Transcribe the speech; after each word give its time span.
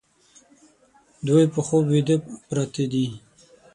دوی 1.27 1.43
په 1.53 1.59
خوب 1.67 1.83
ویده 1.89 2.15
پراته 2.47 2.83
دي 2.91 3.05